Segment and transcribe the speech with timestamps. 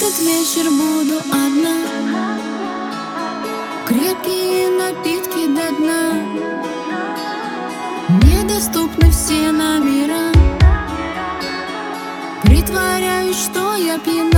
[0.00, 1.76] этот вечер буду одна.
[3.86, 6.12] Крепкие напитки до дна.
[8.24, 10.32] Недоступны все номера.
[12.42, 14.29] Притворяюсь, что я пьяна.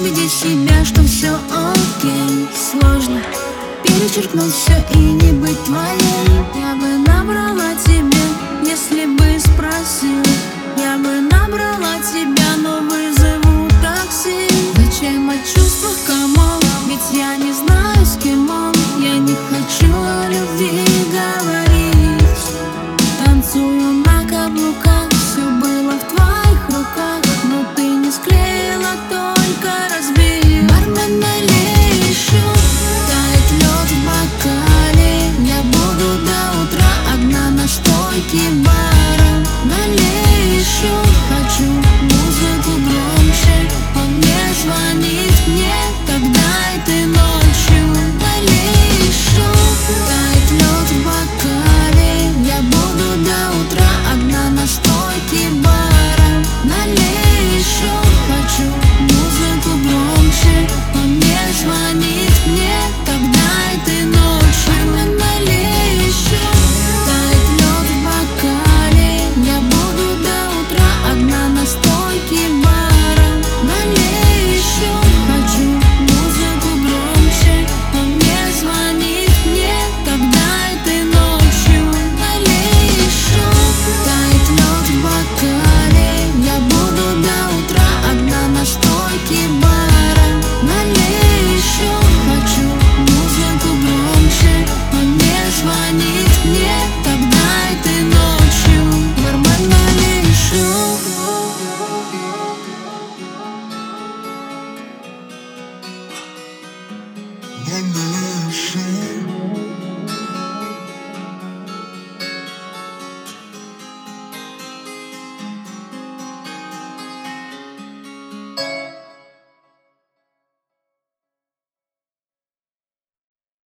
[0.00, 3.20] убедить себя, что все окей Сложно
[3.82, 5.87] перечеркнуть все и не быть твоим
[39.64, 39.98] 满眼
[40.50, 40.86] 一束
[41.28, 41.97] 花烛